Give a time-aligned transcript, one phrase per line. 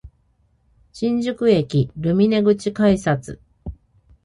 [0.91, 3.39] 新宿駅ルミネ口改札